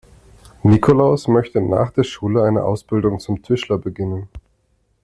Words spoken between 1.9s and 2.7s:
der Schule eine